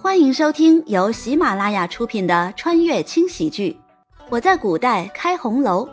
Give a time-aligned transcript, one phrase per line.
[0.00, 3.76] 欢迎收听由喜马拉雅出品的穿越轻喜剧
[4.30, 5.84] 《我在古代开红楼》，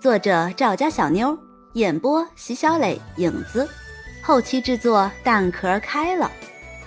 [0.00, 1.38] 作者赵家小妞，
[1.74, 3.68] 演播席小磊、影子，
[4.22, 6.32] 后期制作蛋壳开了。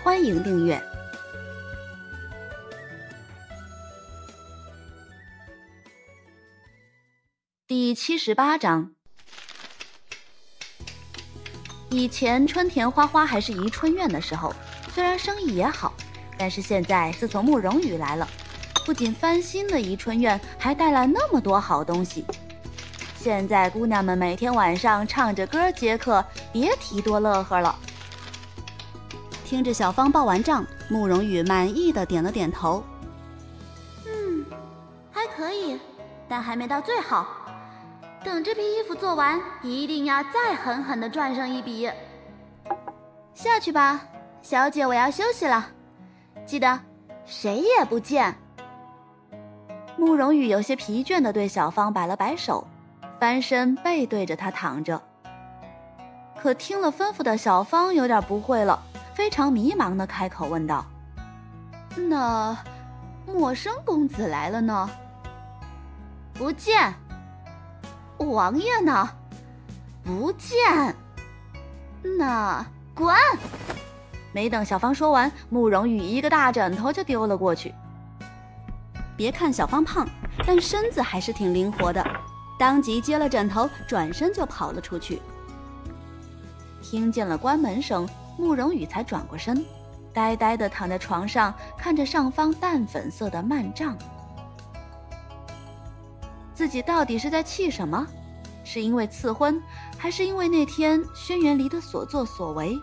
[0.04, 0.82] 欢迎订阅
[7.68, 8.92] 第七十八章。
[11.92, 14.52] 以前春田花花还是宜春院的时候，
[14.92, 15.94] 虽然生意也好。
[16.38, 18.28] 但是现在，自从慕容羽来了，
[18.86, 22.24] 不仅翻新了宜春院，还带来那么多好东西。
[23.18, 26.24] 现在姑娘们每天晚上唱着歌接客，
[26.54, 27.76] 别提多乐呵了。
[29.44, 32.84] 听着小芳报完账，慕容羽满意的点了点头
[34.06, 34.46] ：“嗯，
[35.12, 35.80] 还可以，
[36.30, 37.28] 但还没到最好。
[38.24, 41.90] 等这批衣服做完，一定要再狠狠的赚上一笔。
[43.34, 44.02] 下去吧，
[44.42, 45.72] 小姐，我要休息了。”
[46.48, 46.80] 记得，
[47.26, 48.34] 谁也不见。
[49.98, 52.66] 慕容羽有些疲倦的对小芳摆了摆手，
[53.20, 55.02] 翻身背对着她躺着。
[56.40, 58.82] 可听了吩咐的小芳有点不会了，
[59.14, 60.86] 非常迷茫的开口问道
[62.08, 62.58] ：“那
[63.26, 64.90] 陌生公子来了呢？
[66.34, 66.94] 不见。
[68.20, 69.10] 王爷呢？
[70.02, 70.96] 不见。
[72.18, 73.14] 那滚！”
[74.38, 77.74] 没等小芳说完，慕容羽一个大枕头就丢了过去。
[79.16, 80.08] 别看小芳胖，
[80.46, 82.06] 但身子还是挺灵活的，
[82.60, 85.20] 当即接了枕头，转身就跑了出去。
[86.84, 88.08] 听见了关门声，
[88.38, 89.66] 慕容羽才转过身，
[90.14, 93.98] 呆呆地躺在床上，看着上方淡粉色的幔帐。
[96.54, 98.06] 自己到底是在气什么？
[98.64, 99.60] 是因为赐婚，
[99.98, 102.80] 还是因为那天轩辕离的所作所为？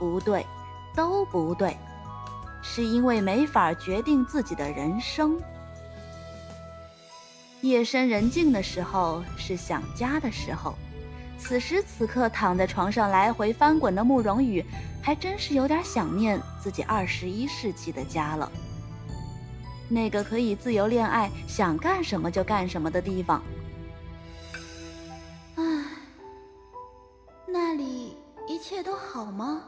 [0.00, 0.46] 不对，
[0.96, 1.76] 都不对，
[2.62, 5.38] 是因为没法决定自己的人生。
[7.60, 10.74] 夜深人静的时候是想家的时候，
[11.38, 14.64] 此时此刻躺在床上来回翻滚的慕容羽，
[15.02, 18.50] 还真是有点想念自己二十一世纪的家了。
[19.86, 23.42] 那个可以自由恋爱、想干什么就干什么的地方。
[25.56, 25.62] 唉，
[27.46, 28.16] 那里
[28.48, 29.62] 一切都好吗？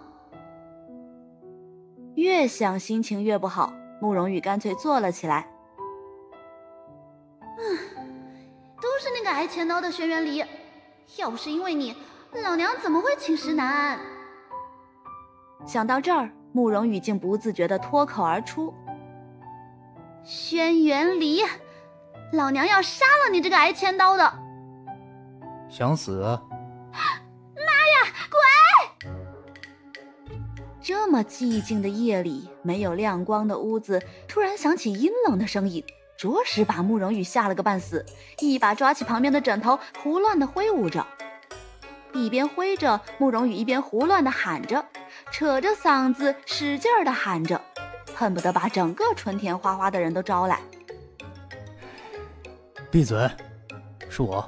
[2.22, 5.44] 越想心情越不好，慕容羽干脆坐了起来。
[7.58, 7.78] 嗯，
[8.80, 10.44] 都是那个挨千刀的轩辕离，
[11.16, 11.96] 要不是因为你，
[12.44, 13.98] 老娘怎么会寝食难安？
[15.66, 18.72] 想到这儿，慕容羽竟不自觉的脱口而出
[20.22, 21.42] ：“轩辕离，
[22.34, 24.32] 老娘要杀了你这个挨千刀的！”
[25.68, 26.38] 想死？
[30.82, 35.84] 这么寂静的夜里，没有亮光的屋子，突然响起阴冷的声音，
[36.16, 38.04] 着实把慕容羽吓了个半死，
[38.40, 41.06] 一把抓起旁边的枕头，胡乱的挥舞着。
[42.12, 44.84] 一边挥着，慕容羽一边胡乱的喊着，
[45.30, 47.60] 扯着嗓子使劲的喊着，
[48.12, 50.60] 恨不得把整个春田花花的人都招来。
[52.90, 53.30] 闭嘴，
[54.08, 54.44] 是我。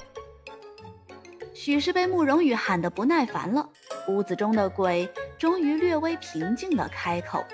[1.54, 3.66] 许是被慕容羽喊得不耐烦了，
[4.08, 5.08] 屋子中的鬼。
[5.44, 7.44] 终于略微平静的开口：“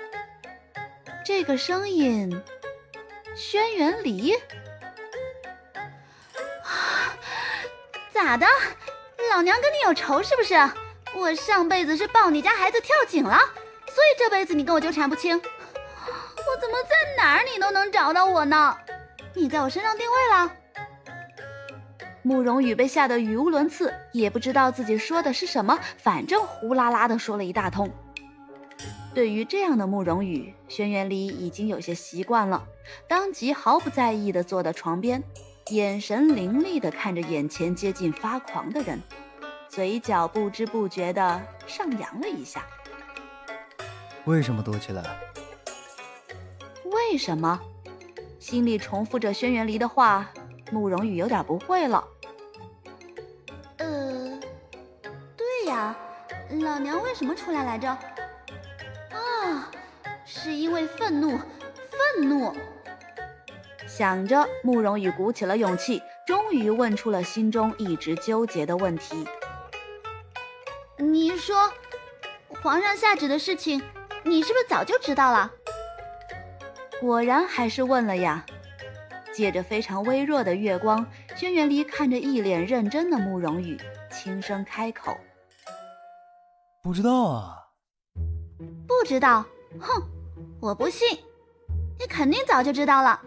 [1.25, 2.41] 这个声音，
[3.35, 4.33] 轩辕离，
[8.13, 8.47] 咋的？
[9.29, 10.55] 老娘跟你有仇是不是？
[11.13, 13.37] 我上辈子是抱你家孩子跳井了，
[13.87, 15.35] 所以这辈子你跟我纠缠不清。
[15.35, 18.77] 我怎么在哪儿你都能找到我呢？
[19.33, 20.55] 你在我身上定位了？”
[22.23, 27.89] 慕容羽被吓得语无伦次，也不知道自己说的是什么，反正呼啦啦的说了一大通。
[29.13, 32.63] 对于这样的慕容羽，轩辕离已经有些习惯了，
[33.07, 35.23] 当即毫不在意的坐到床边，
[35.71, 39.01] 眼神凌厉的看着眼前接近发狂的人，
[39.67, 42.63] 嘴角不知不觉的上扬了一下。
[44.25, 45.03] 为什么躲起来？
[46.85, 47.59] 为什么？
[48.39, 50.29] 心里重复着轩辕离的话。
[50.73, 52.01] 慕容羽有点不会了。
[56.63, 57.89] 老娘为什么出来来着？
[57.89, 59.69] 啊，
[60.25, 62.55] 是因为愤怒，愤怒。
[63.87, 69.27] 想着，慕容羽鼓起了勇气，终于问出了心中一直纠结的问题。
[70.97, 71.71] 你说，
[72.61, 73.81] 皇上下旨的事情，
[74.23, 75.51] 你是不是早就知道了？
[76.99, 78.45] 果然还是问了呀。
[79.33, 81.05] 借着非常微弱的月光，
[81.35, 83.79] 轩辕离看着一脸认真的慕容羽，
[84.11, 85.17] 轻声开口
[86.81, 87.57] ：“不知道啊。
[88.87, 89.45] ”“不知道？
[89.79, 90.01] 哼，
[90.59, 91.07] 我不信，
[91.99, 93.21] 你肯定早就知道了。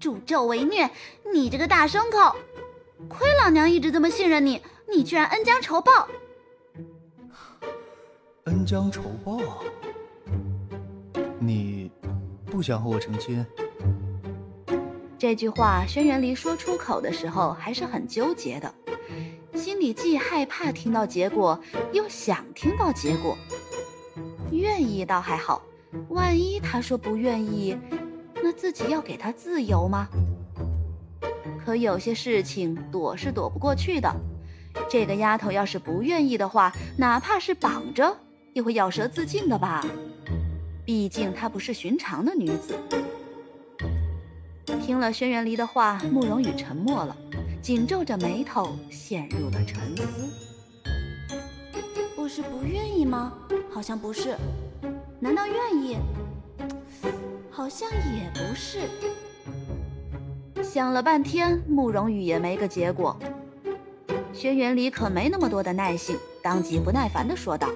[0.00, 0.90] 助纣为虐，
[1.32, 2.36] 你这个大牲口！
[3.08, 6.08] 亏老娘一直这么信任你，你居然恩将仇报！
[8.44, 9.38] 恩将仇报？
[11.38, 11.90] 你
[12.46, 13.44] 不想和我成亲？
[15.18, 18.74] 这句话，轩辕离说出口的时候还是很纠结的，
[19.54, 21.58] 心里既害怕听到结果，
[21.92, 23.36] 又想听到结果。
[24.50, 25.62] 愿意倒还好，
[26.08, 27.76] 万一他说不愿意，
[28.42, 30.08] 那自己要给他自由吗？
[31.64, 34.14] 可有些事情躲是躲不过去的。
[34.90, 38.18] 这个丫头要是不愿意的话，哪怕是绑着，
[38.52, 39.86] 也会咬舌自尽的吧？
[40.84, 42.76] 毕竟她不是寻常的女子。
[44.82, 47.16] 听了轩辕离的话，慕容羽沉默了，
[47.64, 50.02] 紧皱着眉头，陷入了沉思。
[52.14, 53.32] 不是不愿意吗？
[53.72, 54.36] 好像不是。
[55.18, 55.96] 难道愿意？
[57.50, 58.80] 好像也不是。
[60.62, 63.18] 想了半天，慕容羽也没个结果。
[64.34, 67.70] 轩辕离可没那么多的耐性，当即不耐烦地说道：“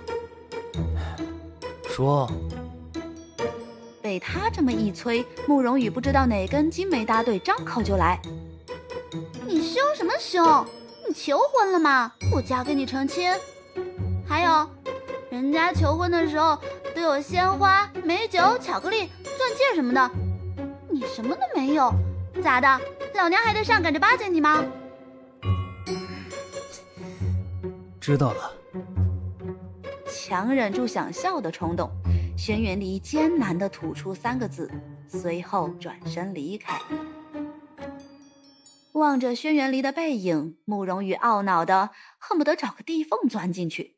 [1.88, 2.30] 说。”
[4.02, 8.20] 被他这么一催，慕容羽不知道哪根筋没搭对，张口就来
[9.46, 10.66] ：“你凶什么凶？
[11.06, 12.12] 你求婚了吗？
[12.34, 13.30] 我嫁给你成亲。
[14.26, 14.68] 还有，
[15.30, 16.58] 人家求婚的时候
[16.94, 20.10] 都有鲜花、美酒、巧克力、钻戒什么的，
[20.90, 21.92] 你什么都没有，
[22.42, 22.80] 咋的？
[23.14, 24.64] 老娘还得上赶着巴结你吗？”
[28.00, 28.52] 知道了。
[30.06, 31.90] 强忍住想笑的冲动。
[32.36, 34.70] 轩辕离艰难地吐出三个字，
[35.08, 36.80] 随后转身离开。
[38.98, 43.96] 望着轩辕离的背影，慕容羽懊恼的恨不得找个地缝钻进去。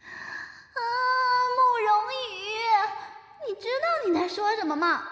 [0.00, 0.80] 啊，
[1.56, 5.02] 慕容羽，你知道你在说什么吗？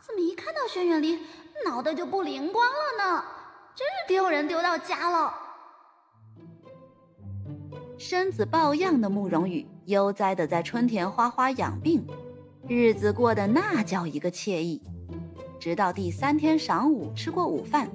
[0.00, 1.18] 怎么一看到轩辕离，
[1.66, 3.24] 脑袋就不灵光了呢？
[3.76, 5.34] 真是丢人丢到家了。
[7.98, 12.06] 身子抱恙的慕容羽悠哉的在春田花花养病，
[12.66, 14.82] 日子过得那叫一个惬意。
[15.60, 17.90] 直到第三天晌午吃过午饭，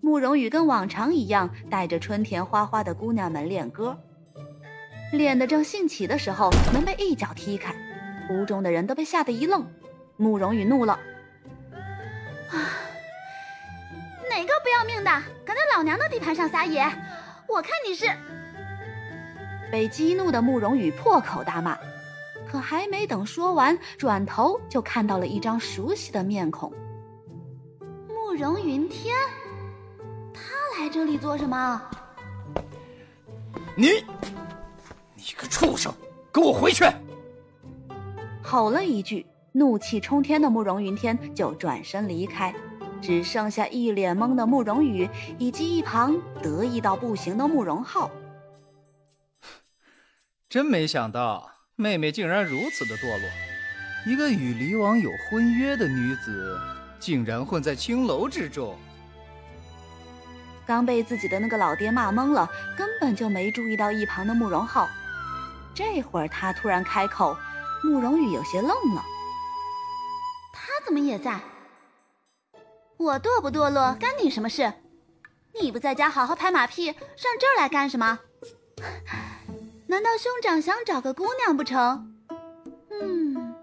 [0.00, 3.98] 慕容羽跟往常一样带着春田花花的姑娘们练歌，
[5.12, 7.74] 练得正兴起的时候，门被一脚踢开，
[8.30, 9.66] 屋中的人都被吓得一愣。
[10.16, 10.98] 慕容羽怒了
[12.50, 12.56] ：“啊，
[14.30, 15.10] 哪个不要命的
[15.44, 16.82] 敢在老娘的地盘上撒野？
[17.46, 18.06] 我看你是……”
[19.70, 21.76] 被激怒的慕容羽破口大骂，
[22.50, 26.85] 可还没等说完，转头就看到了一张熟悉的面孔——慕
[28.36, 29.16] 容云天。
[30.32, 30.42] 他
[30.78, 31.82] 来这里做什么？
[33.74, 34.04] 你，
[35.14, 35.92] 你个畜生，
[36.32, 36.84] 给我回去！
[38.42, 42.54] 吼了一句，怒气冲天的慕容云天就转身离开，
[43.02, 45.08] 只剩下一脸懵的慕容羽，
[45.38, 48.10] 以及一旁得意到不行的慕容浩。
[50.48, 53.28] 真没想到，妹妹竟然如此的堕落。
[54.06, 56.56] 一个与离王有婚约的女子，
[56.98, 58.76] 竟然混在青楼之中。
[60.66, 64.88] 刚被自己的那个老爹骂懵了，根本就没注意到一旁的慕容浩。
[65.74, 67.36] 这会儿他突然开口，
[67.84, 69.04] 慕容羽有些愣了。
[70.52, 71.38] 他怎么也在？
[72.96, 74.72] 我堕不堕落，干你什么事？
[75.60, 78.18] 你不在家好好拍马屁，上这儿来干什么？
[79.86, 82.12] 难道兄长想找个姑娘不成？
[82.90, 83.54] 嗯，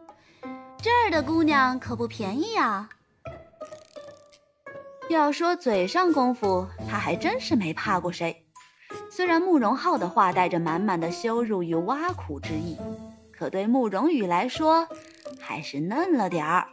[0.81, 2.87] 这儿的姑娘可不便宜啊。
[5.09, 8.45] 要说嘴上功夫，他还真是没怕过谁。
[9.09, 12.77] 虽然慕容浩的话带着满满的羞辱与挖苦之意，
[13.31, 14.87] 可对慕容羽来说，
[15.39, 16.67] 还是嫩了点儿。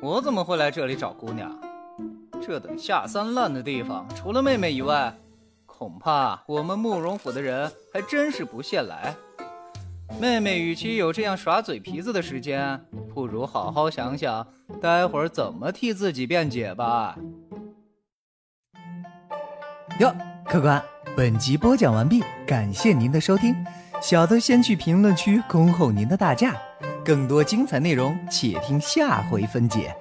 [0.00, 1.58] 我怎么会来这里找姑娘？
[2.42, 5.14] 这等下三滥的地方，除了妹妹以外。
[5.66, 9.12] 恐怕我们慕容府的人还真是不屑来。
[10.20, 12.80] 妹妹，与其有这样耍嘴皮子的时间，
[13.14, 14.44] 不如好好想想，
[14.82, 17.16] 待会儿怎么替自己辩解吧。
[20.00, 20.12] 哟，
[20.44, 20.82] 客官，
[21.16, 23.54] 本集播讲完毕，感谢您的收听。
[24.02, 26.56] 小的先去评论区恭候您的大驾，
[27.04, 29.94] 更多精彩内容，且听下回分解。